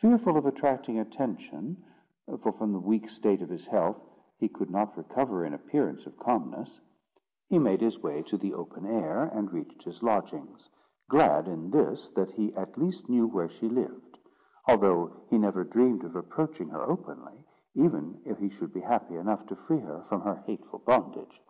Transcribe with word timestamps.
Fearful 0.00 0.36
of 0.36 0.44
attracting 0.44 0.98
attention, 0.98 1.82
for, 2.42 2.52
from 2.52 2.74
the 2.74 2.78
weak 2.78 3.08
state 3.08 3.40
of 3.40 3.48
his 3.48 3.66
health, 3.68 3.96
he 4.36 4.50
could 4.50 4.68
not 4.70 4.94
recover 4.98 5.44
an 5.46 5.54
appearance 5.54 6.04
of 6.04 6.18
calmness, 6.18 6.78
he 7.48 7.58
made 7.58 7.80
his 7.80 8.02
way 8.02 8.20
to 8.24 8.36
the 8.36 8.52
open 8.52 8.84
air, 8.84 9.22
and 9.32 9.50
reached 9.54 9.82
his 9.82 10.02
lodgings; 10.02 10.68
glad 11.08 11.48
in 11.48 11.70
this, 11.70 12.10
that 12.10 12.32
he 12.32 12.54
at 12.54 12.76
least 12.76 13.08
knew 13.08 13.26
where 13.26 13.48
she 13.48 13.66
lived, 13.66 14.18
although 14.68 15.10
he 15.30 15.38
never 15.38 15.64
dreamed 15.64 16.04
of 16.04 16.16
approaching 16.16 16.68
her 16.68 16.82
openly, 16.82 17.42
even 17.74 18.20
if 18.26 18.36
he 18.38 18.50
should 18.50 18.74
be 18.74 18.80
happy 18.80 19.16
enough 19.16 19.46
to 19.46 19.56
free 19.56 19.80
her 19.80 20.02
from 20.06 20.20
her 20.20 20.34
hateful 20.46 20.80
bondage. 20.80 21.40